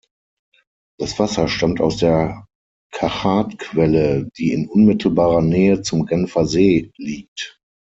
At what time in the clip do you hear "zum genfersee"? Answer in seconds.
5.83-6.89